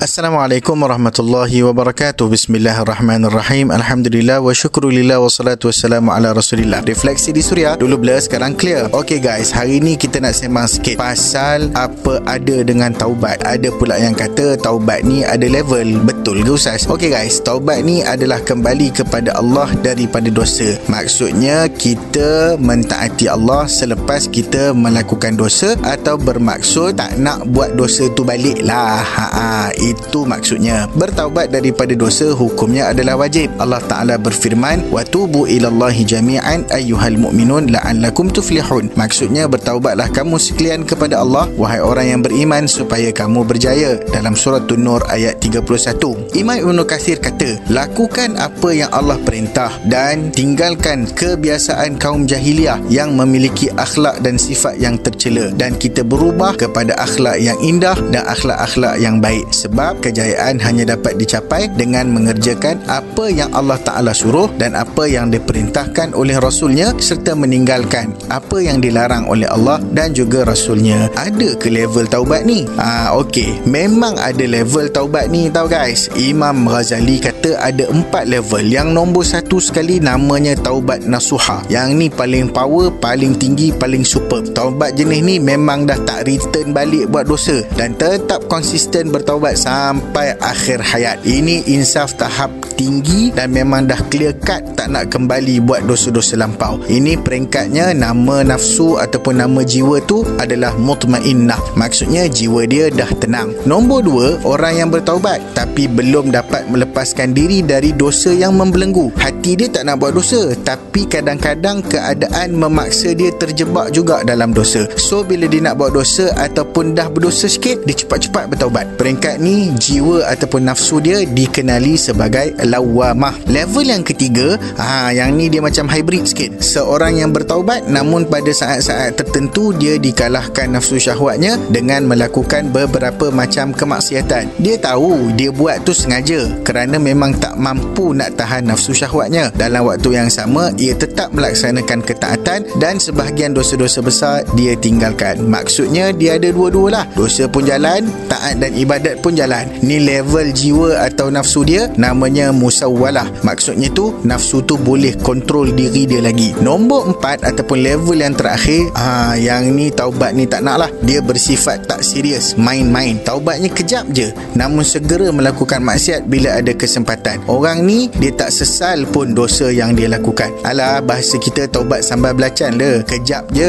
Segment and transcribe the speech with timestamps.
[0.00, 2.32] Assalamualaikum warahmatullahi wabarakatuh.
[2.32, 3.68] Bismillahirrahmanirrahim.
[3.68, 6.80] Alhamdulillah wa syukurulillah wa salatu wassalamu ala rasulillah.
[6.88, 8.88] Refleksi di Suria Dulu blur sekarang clear.
[8.96, 13.44] Okay guys Hari ni kita nak sembang sikit Pasal apa ada dengan taubat.
[13.44, 16.00] Ada pula yang kata Taubat ni ada level.
[16.08, 16.88] Betul ke Ustaz?
[16.88, 20.80] Okay guys Taubat ni adalah kembali kepada Allah Daripada dosa.
[20.88, 28.24] Maksudnya Kita mentaati Allah Selepas kita melakukan dosa Atau bermaksud Tak nak buat dosa tu
[28.24, 29.04] balik lah.
[29.04, 30.86] Haa itu maksudnya.
[30.94, 33.50] Bertaubat daripada dosa hukumnya adalah wajib.
[33.58, 38.92] Allah Taala berfirman wa tubu ilallahi jami'an ayyuhal mu'minun la'allakum tuflihun.
[38.94, 43.98] Maksudnya bertaubatlah kamu sekalian kepada Allah wahai orang yang beriman supaya kamu berjaya.
[44.10, 50.30] Dalam surah An-Nur ayat 31 Imam Ibn Kathir kata lakukan apa yang Allah perintah dan
[50.30, 55.50] tinggalkan kebiasaan kaum jahiliah yang memiliki akhlak dan sifat yang tercela.
[55.56, 59.44] Dan kita berubah kepada akhlak yang indah dan akhlak-akhlak yang baik.
[59.50, 65.08] Sebab sebab kejayaan hanya dapat dicapai dengan mengerjakan apa yang Allah Ta'ala suruh dan apa
[65.08, 71.08] yang diperintahkan oleh Rasulnya serta meninggalkan apa yang dilarang oleh Allah dan juga Rasulnya.
[71.16, 72.68] Ada ke level taubat ni?
[72.76, 76.12] Ah, Okey, memang ada level taubat ni tau guys.
[76.12, 78.68] Imam Ghazali kata ada empat level.
[78.68, 81.64] Yang nombor satu sekali namanya taubat nasuha.
[81.72, 84.44] Yang ni paling power, paling tinggi, paling super.
[84.44, 90.34] Taubat jenis ni memang dah tak return balik buat dosa dan tetap konsisten bertaubat sampai
[90.42, 91.22] akhir hayat.
[91.22, 96.82] Ini insaf tahap tinggi dan memang dah clear cut tak nak kembali buat dosa-dosa lampau.
[96.90, 101.78] Ini peringkatnya nama nafsu ataupun nama jiwa tu adalah mutmainnah.
[101.78, 103.54] Maksudnya jiwa dia dah tenang.
[103.62, 109.14] Nombor dua, orang yang bertaubat tapi belum dapat melepaskan diri dari dosa yang membelenggu.
[109.22, 114.90] Hati dia tak nak buat dosa tapi kadang-kadang keadaan memaksa dia terjebak juga dalam dosa.
[114.98, 118.98] So bila dia nak buat dosa ataupun dah berdosa sikit, dia cepat-cepat bertaubat.
[118.98, 123.36] Peringkat ni jiwa ataupun nafsu dia dikenali sebagai lawamah.
[123.52, 126.64] Level yang ketiga, ha yang ni dia macam hybrid sikit.
[126.64, 133.76] Seorang yang bertaubat namun pada saat-saat tertentu dia dikalahkan nafsu syahwatnya dengan melakukan beberapa macam
[133.76, 134.48] kemaksiatan.
[134.62, 139.52] Dia tahu dia buat tu sengaja kerana memang tak mampu nak tahan nafsu syahwatnya.
[139.52, 145.44] Dalam waktu yang sama ia tetap melaksanakan ketaatan dan sebahagian dosa-dosa besar dia tinggalkan.
[145.44, 147.04] Maksudnya dia ada dua-dua lah.
[147.12, 149.66] Dosa pun jalan, taat dan ibadat pun jalan jalan.
[149.82, 153.42] Ni level jiwa atau nafsu dia namanya musawwalah.
[153.42, 156.54] Maksudnya tu nafsu tu boleh kontrol diri dia lagi.
[156.62, 161.18] Nombor empat ataupun level yang terakhir ah yang ni taubat ni tak nak lah dia
[161.18, 163.18] bersifat tak serius main-main.
[163.26, 167.42] Taubatnya kejap je namun segera melakukan maksiat bila ada kesempatan.
[167.50, 170.54] Orang ni dia tak sesal pun dosa yang dia lakukan.
[170.62, 173.02] Alah bahasa kita taubat sambal belacan le.
[173.02, 173.66] Kejap je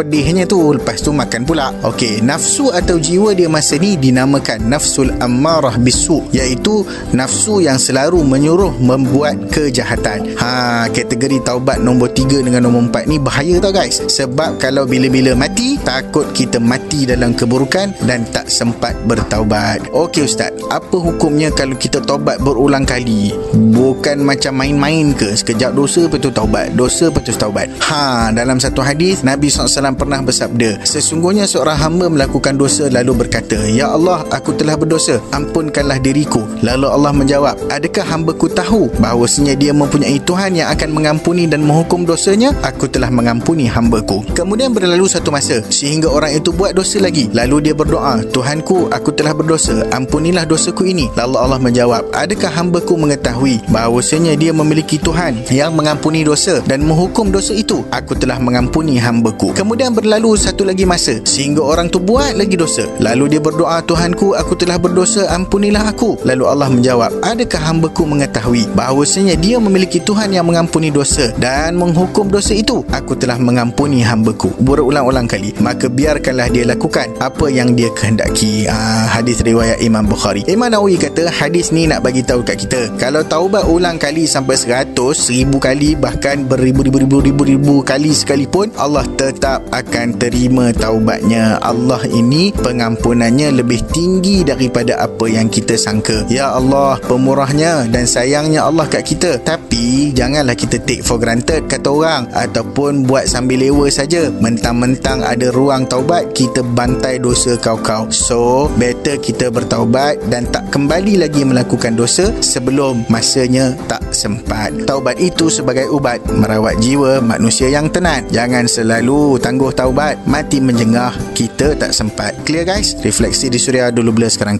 [0.00, 1.76] pedihnya tu lepas tu makan pula.
[1.84, 4.70] Okey, nafsu atau jiwa dia masa ni dinamakan
[5.00, 6.84] nafsul ammarah bisu iaitu
[7.16, 10.36] nafsu yang selalu menyuruh membuat kejahatan.
[10.36, 14.04] Ha kategori taubat nombor 3 dengan nombor 4 ni bahaya tau guys.
[14.04, 19.88] Sebab kalau bila-bila mati takut kita mati dalam keburukan dan tak sempat bertaubat.
[19.88, 23.32] Okey ustaz, apa hukumnya kalau kita taubat berulang kali?
[23.56, 25.32] Bukan macam main-main ke?
[25.32, 27.72] Sekejap dosa betul taubat, dosa betul taubat.
[27.88, 33.56] Ha dalam satu hadis Nabi SAW pernah bersabda, sesungguhnya seorang hamba melakukan dosa lalu berkata,
[33.70, 36.42] "Ya Allah, aku telah berdosa berdosa ampunkanlah diriku.
[36.66, 41.62] Lalu Allah menjawab adakah hamba ku tahu bahawasanya dia mempunyai Tuhan yang akan mengampuni dan
[41.62, 42.50] menghukum dosanya?
[42.66, 47.30] Aku telah mengampuni hamba ku kemudian berlalu satu masa sehingga orang itu buat dosa lagi.
[47.30, 51.06] Lalu dia berdoa Tuhanku aku telah berdosa ampunilah dosaku ini.
[51.14, 56.82] Lalu Allah menjawab adakah hamba ku mengetahui bahawasanya dia memiliki Tuhan yang mengampuni dosa dan
[56.82, 57.86] menghukum dosa itu?
[57.94, 62.58] Aku telah mengampuni hamba ku kemudian berlalu satu lagi masa sehingga orang tu buat lagi
[62.58, 62.90] dosa.
[62.98, 66.16] Lalu dia berdoa Tuhanku aku telah berdosa ampunilah aku.
[66.24, 72.32] Lalu Allah menjawab adakah hambaku mengetahui bahawasanya dia memiliki Tuhan yang mengampuni dosa dan menghukum
[72.32, 72.82] dosa itu?
[72.90, 75.52] Aku telah mengampuni hambaku berulang-ulang kali.
[75.60, 78.64] Maka biarkanlah dia lakukan apa yang dia kehendaki.
[78.66, 80.42] Ah, hadis riwayat Imam Bukhari.
[80.48, 84.56] Imam Nawawi kata hadis ni nak bagi tahu kat kita kalau taubat ulang kali sampai
[84.56, 91.60] seratus seribu kali bahkan beribu-ribu-ribu-ribu kali sekalipun Allah tetap akan terima taubatnya.
[91.60, 96.22] Allah ini pengampunannya lebih tinggi daripada daripada apa yang kita sangka.
[96.30, 99.42] Ya Allah, pemurahnya dan sayangnya Allah kat kita.
[99.42, 104.30] Tapi janganlah kita take for granted kata orang ataupun buat sambil lewa saja.
[104.30, 108.06] Mentang-mentang ada ruang taubat, kita bantai dosa kau-kau.
[108.14, 114.70] So, better kita bertaubat dan tak kembali lagi melakukan dosa sebelum masanya tak sempat.
[114.86, 118.22] Taubat itu sebagai ubat merawat jiwa manusia yang tenat.
[118.30, 122.38] Jangan selalu tangguh taubat, mati menjengah kita tak sempat.
[122.46, 122.94] Clear guys?
[123.02, 124.59] Refleksi di Suria dulu blur sekarang